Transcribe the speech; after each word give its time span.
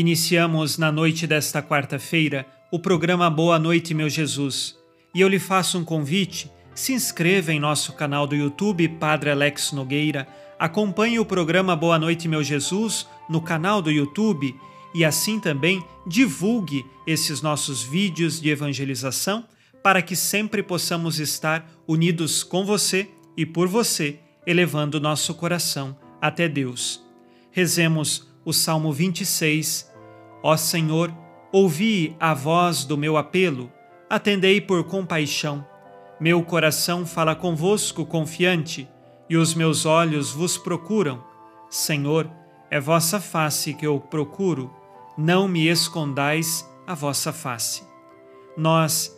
Iniciamos 0.00 0.78
na 0.78 0.90
noite 0.90 1.26
desta 1.26 1.62
quarta-feira 1.62 2.46
o 2.70 2.78
programa 2.78 3.28
Boa 3.28 3.58
Noite, 3.58 3.92
meu 3.92 4.08
Jesus. 4.08 4.74
E 5.14 5.20
eu 5.20 5.28
lhe 5.28 5.38
faço 5.38 5.76
um 5.76 5.84
convite: 5.84 6.50
se 6.74 6.94
inscreva 6.94 7.52
em 7.52 7.60
nosso 7.60 7.92
canal 7.92 8.26
do 8.26 8.34
YouTube 8.34 8.88
Padre 8.88 9.30
Alex 9.30 9.72
Nogueira, 9.72 10.26
acompanhe 10.58 11.18
o 11.18 11.26
programa 11.26 11.76
Boa 11.76 11.98
Noite, 11.98 12.28
meu 12.28 12.42
Jesus 12.42 13.06
no 13.28 13.42
canal 13.42 13.82
do 13.82 13.90
YouTube 13.90 14.58
e 14.94 15.04
assim 15.04 15.38
também 15.38 15.84
divulgue 16.06 16.82
esses 17.06 17.42
nossos 17.42 17.82
vídeos 17.82 18.40
de 18.40 18.48
evangelização 18.48 19.44
para 19.82 20.00
que 20.00 20.16
sempre 20.16 20.62
possamos 20.62 21.20
estar 21.20 21.70
unidos 21.86 22.42
com 22.42 22.64
você 22.64 23.06
e 23.36 23.44
por 23.44 23.68
você, 23.68 24.18
elevando 24.46 24.98
nosso 24.98 25.34
coração 25.34 25.94
até 26.22 26.48
Deus. 26.48 27.04
Rezemos 27.50 28.30
o 28.46 28.52
Salmo 28.54 28.94
26. 28.94 29.89
Ó 30.42 30.56
Senhor, 30.56 31.12
ouvi 31.52 32.16
a 32.18 32.32
voz 32.32 32.84
do 32.84 32.96
meu 32.96 33.16
apelo, 33.16 33.70
atendei 34.08 34.60
por 34.60 34.84
compaixão. 34.84 35.64
Meu 36.18 36.42
coração 36.42 37.06
fala 37.06 37.34
convosco 37.34 38.04
confiante, 38.06 38.88
e 39.28 39.36
os 39.36 39.54
meus 39.54 39.86
olhos 39.86 40.32
vos 40.32 40.58
procuram. 40.58 41.22
Senhor, 41.68 42.30
é 42.70 42.80
vossa 42.80 43.20
face 43.20 43.74
que 43.74 43.86
eu 43.86 44.00
procuro, 44.00 44.70
não 45.16 45.46
me 45.46 45.68
escondais 45.68 46.68
a 46.86 46.94
vossa 46.94 47.32
face. 47.32 47.82
Nós 48.56 49.16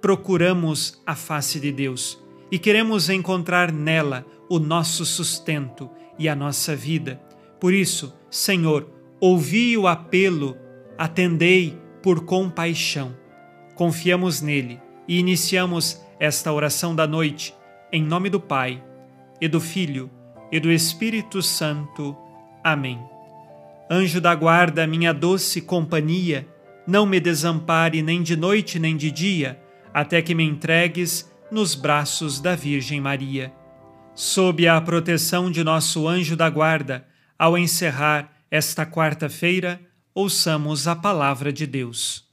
procuramos 0.00 1.02
a 1.06 1.14
face 1.14 1.58
de 1.58 1.72
Deus 1.72 2.22
e 2.50 2.58
queremos 2.58 3.08
encontrar 3.08 3.72
nela 3.72 4.24
o 4.48 4.58
nosso 4.58 5.04
sustento 5.04 5.90
e 6.18 6.28
a 6.28 6.34
nossa 6.34 6.76
vida. 6.76 7.20
Por 7.58 7.72
isso, 7.72 8.14
Senhor, 8.30 8.88
ouvi 9.20 9.76
o 9.76 9.86
apelo, 9.86 10.56
atendei 10.98 11.78
por 12.02 12.24
compaixão. 12.24 13.16
Confiamos 13.74 14.40
nele 14.40 14.80
e 15.08 15.18
iniciamos 15.18 16.00
esta 16.18 16.52
oração 16.52 16.94
da 16.94 17.06
noite, 17.06 17.54
em 17.92 18.02
nome 18.02 18.30
do 18.30 18.40
Pai, 18.40 18.82
e 19.40 19.48
do 19.48 19.60
Filho, 19.60 20.10
e 20.50 20.60
do 20.60 20.70
Espírito 20.70 21.42
Santo. 21.42 22.16
Amém. 22.62 23.00
Anjo 23.90 24.20
da 24.20 24.34
guarda, 24.34 24.86
minha 24.86 25.12
doce 25.12 25.60
companhia, 25.60 26.48
não 26.86 27.06
me 27.06 27.20
desampare 27.20 28.02
nem 28.02 28.22
de 28.22 28.36
noite 28.36 28.78
nem 28.78 28.96
de 28.96 29.10
dia, 29.10 29.60
até 29.92 30.22
que 30.22 30.34
me 30.34 30.44
entregues 30.44 31.30
nos 31.50 31.74
braços 31.74 32.40
da 32.40 32.54
Virgem 32.54 33.00
Maria. 33.00 33.52
Sob 34.14 34.66
a 34.66 34.80
proteção 34.80 35.50
de 35.50 35.64
nosso 35.64 36.06
anjo 36.08 36.36
da 36.36 36.48
guarda, 36.48 37.06
ao 37.38 37.58
encerrar 37.58 38.33
esta 38.54 38.86
quarta-feira, 38.86 39.80
ouçamos 40.14 40.86
a 40.86 40.94
palavra 40.94 41.52
de 41.52 41.66
Deus. 41.66 42.24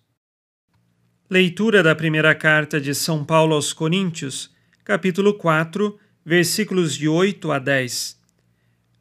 Leitura 1.27 1.81
da 1.81 1.95
primeira 1.95 2.35
carta 2.35 2.79
de 2.79 2.93
São 2.93 3.25
Paulo 3.25 3.55
aos 3.55 3.73
Coríntios, 3.73 4.53
capítulo 4.83 5.33
4, 5.33 5.99
versículos 6.23 6.93
de 6.95 7.07
8 7.07 7.51
a 7.51 7.57
10. 7.57 8.19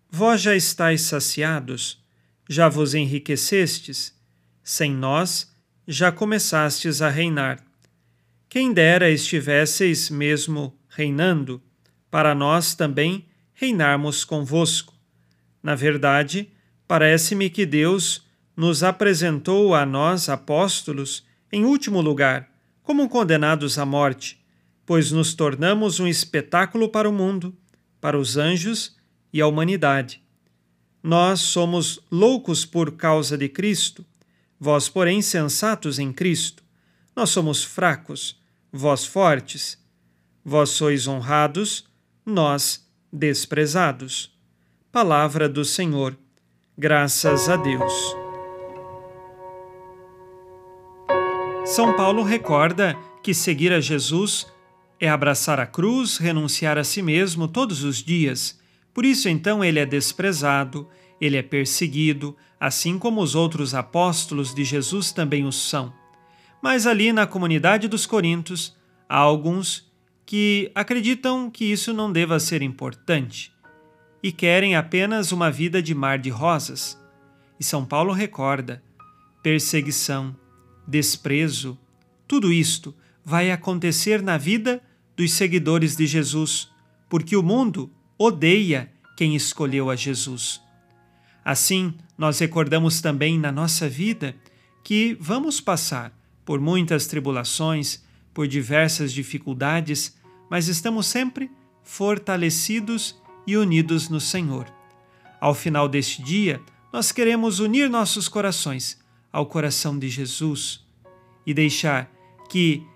Vós 0.09 0.41
já 0.41 0.57
estáis 0.57 1.03
saciados, 1.03 2.03
já 2.49 2.71
vos 2.71 2.95
enriquecestes, 2.95 4.19
sem 4.65 4.91
nós 4.91 5.55
já 5.87 6.11
começastes 6.11 7.03
a 7.03 7.11
reinar. 7.11 7.63
Quem 8.49 8.73
dera 8.73 9.11
estivesseis 9.11 10.09
mesmo 10.09 10.75
reinando, 10.89 11.63
para 12.11 12.35
nós 12.35 12.75
também 12.75 13.27
reinarmos 13.53 14.25
convosco. 14.25 14.95
Na 15.63 15.75
verdade, 15.75 16.51
parece-me 16.91 17.49
que 17.49 17.65
Deus 17.65 18.27
nos 18.57 18.83
apresentou 18.83 19.77
a 19.77 19.87
nós, 19.87 20.29
apóstolos, 20.29 21.25
em 21.53 21.65
último 21.65 22.01
lugar, 22.01 22.51
como 22.83 23.09
condenados 23.09 23.79
à 23.79 23.87
morte, 23.87 24.45
pois 24.85 25.13
nos 25.13 25.33
tornamos 25.33 26.01
um 26.01 26.09
espetáculo 26.09 26.89
para 26.89 27.09
o 27.09 27.13
mundo, 27.13 27.57
para 28.01 28.19
os 28.19 28.37
anjos 28.37 28.97
e 29.33 29.41
a 29.41 29.47
humanidade. 29.47 30.21
Nós 31.01 31.39
somos 31.39 32.01
loucos 32.11 32.65
por 32.65 32.97
causa 32.97 33.39
de 33.39 33.49
Cristo, 33.49 34.05
vós, 34.59 34.89
porém, 34.89 35.23
sensatos 35.23 36.01
em 36.01 36.13
Cristo. 36.13 36.65
Nós 37.15 37.31
somos 37.31 37.63
fracos, 37.63 38.37
vós 38.73 39.05
fortes. 39.05 39.79
Vós 40.45 40.71
sois 40.71 41.07
honrados, 41.07 41.85
nós 42.27 42.85
desprezados. 43.13 44.37
Palavra 44.91 45.49
do 45.49 45.65
Senhor. 45.65 46.19
Graças 46.83 47.47
a 47.51 47.57
Deus. 47.57 48.17
São 51.67 51.95
Paulo 51.95 52.23
recorda 52.23 52.97
que 53.23 53.35
seguir 53.35 53.71
a 53.71 53.81
Jesus 53.81 54.47
é 54.99 55.07
abraçar 55.07 55.61
a 55.61 55.67
cruz, 55.67 56.17
renunciar 56.17 56.79
a 56.79 56.85
si 56.85 57.03
mesmo 57.03 57.47
todos 57.47 57.85
os 57.85 58.03
dias. 58.03 58.59
Por 58.95 59.05
isso, 59.05 59.29
então, 59.29 59.63
ele 59.63 59.79
é 59.79 59.85
desprezado, 59.85 60.89
ele 61.21 61.37
é 61.37 61.43
perseguido, 61.43 62.35
assim 62.59 62.99
como 62.99 63.21
os 63.21 63.35
outros 63.35 63.75
apóstolos 63.75 64.55
de 64.55 64.65
Jesus 64.65 65.13
também 65.13 65.45
o 65.45 65.53
são. 65.53 65.93
Mas 66.63 66.87
ali 66.87 67.13
na 67.13 67.27
comunidade 67.27 67.89
dos 67.89 68.07
Coríntios, 68.07 68.75
há 69.07 69.19
alguns 69.19 69.87
que 70.25 70.73
acreditam 70.75 71.51
que 71.51 71.67
isso 71.67 71.93
não 71.93 72.11
deva 72.11 72.41
ser 72.41 72.63
importante 72.63 73.53
e 74.23 74.31
querem 74.31 74.77
apenas 74.77 75.33
uma 75.33 75.51
vida 75.51 75.83
de 75.83 75.95
mar 75.95 76.19
de 76.19 76.31
rosas. 76.31 76.99
E 77.59 77.65
São 77.65 77.85
Paulo 77.85 78.13
recorda: 78.13 78.83
perseguição, 79.43 80.37
desprezo, 80.87 81.79
tudo 82.27 82.53
isto 82.53 82.95
vai 83.25 83.51
acontecer 83.51 84.23
na 84.23 84.39
vida 84.39 84.83
dos 85.17 85.33
seguidores 85.33 85.97
de 85.97 86.07
Jesus, 86.07 86.71
porque 87.09 87.37
o 87.37 87.43
mundo 87.43 87.91
odeia 88.19 88.91
quem 89.17 89.37
escolheu 89.37 89.91
a 89.91 89.97
Jesus. 89.97 90.61
Assim, 91.45 91.95
nós 92.17 92.39
recordamos 92.39 93.01
também 93.01 93.39
na 93.39 93.53
nossa 93.53 93.89
vida 93.89 94.35
que 94.85 95.17
vamos 95.21 95.61
passar 95.61 96.13
por 96.45 96.61
muitas 96.61 97.07
tribulações, 97.07 98.03
por 98.33 98.49
diversas 98.49 99.13
dificuldades, 99.13 100.17
mas 100.49 100.69
estamos 100.69 101.07
sempre 101.07 101.51
fortalecidos 101.83 103.20
e 103.47 103.57
unidos 103.57 104.09
no 104.09 104.21
Senhor. 104.21 104.67
Ao 105.41 105.55
final 105.55 105.89
deste 105.89 106.23
dia, 106.23 106.61
nós 106.93 107.13
queremos 107.13 107.61
unir 107.61 107.89
nossos 107.89 108.29
corações 108.29 108.99
ao 109.33 109.47
coração 109.47 109.99
de 109.99 110.09
Jesus 110.09 110.85
e 111.47 111.55
deixar 111.55 112.11
que 112.49 112.87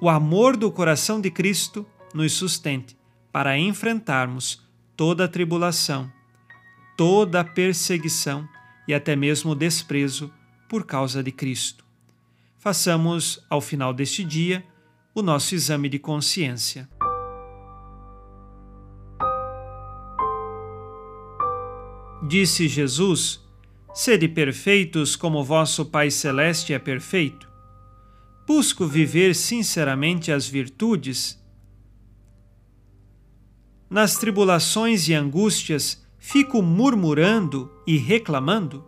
o 0.00 0.08
amor 0.08 0.56
do 0.56 0.70
coração 0.70 1.20
de 1.20 1.30
Cristo 1.30 1.86
nos 2.14 2.32
sustente 2.32 2.96
para 3.32 3.58
enfrentarmos 3.58 4.62
toda 4.96 5.24
a 5.24 5.28
tribulação, 5.28 6.10
toda 6.96 7.40
a 7.40 7.44
perseguição 7.44 8.48
e 8.86 8.94
até 8.94 9.16
mesmo 9.16 9.52
o 9.52 9.54
desprezo 9.54 10.32
por 10.68 10.84
causa 10.84 11.22
de 11.22 11.32
Cristo. 11.32 11.84
Façamos, 12.58 13.44
ao 13.48 13.60
final 13.60 13.92
deste 13.92 14.24
dia, 14.24 14.64
o 15.14 15.22
nosso 15.22 15.54
exame 15.54 15.88
de 15.88 15.98
consciência. 15.98 16.88
Disse 22.28 22.68
Jesus: 22.68 23.40
Sede 23.94 24.28
perfeitos 24.28 25.16
como 25.16 25.42
vosso 25.42 25.86
Pai 25.86 26.10
Celeste 26.10 26.74
é 26.74 26.78
perfeito. 26.78 27.48
Busco 28.46 28.86
viver 28.86 29.34
sinceramente 29.34 30.30
as 30.30 30.46
virtudes. 30.46 31.42
Nas 33.88 34.18
tribulações 34.18 35.08
e 35.08 35.14
angústias, 35.14 36.04
fico 36.18 36.60
murmurando 36.60 37.72
e 37.86 37.96
reclamando? 37.96 38.84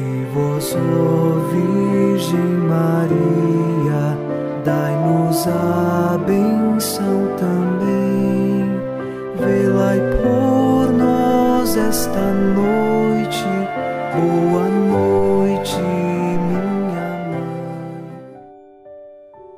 E 0.00 0.24
vós, 0.32 0.76
ó 0.76 1.40
Virgem 1.50 2.38
Maria, 2.68 4.16
dai-nos 4.64 5.44
a 5.48 6.16
benção 6.24 7.36
também. 7.36 8.78
Velai 9.36 9.98
por 10.22 10.92
nós 10.92 11.76
esta 11.76 12.32
noite. 12.32 13.42
Boa 14.14 14.68
noite, 14.68 15.74
minha 16.46 17.04
mãe. 17.26 18.38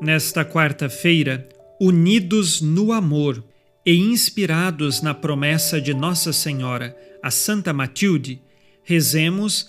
Nesta 0.00 0.42
quarta-feira, 0.42 1.46
unidos 1.78 2.62
no 2.62 2.92
amor 2.94 3.44
e 3.84 3.94
inspirados 3.94 5.02
na 5.02 5.12
promessa 5.12 5.78
de 5.78 5.92
Nossa 5.92 6.32
Senhora, 6.32 6.96
a 7.22 7.30
Santa 7.30 7.74
Matilde, 7.74 8.40
rezemos 8.82 9.68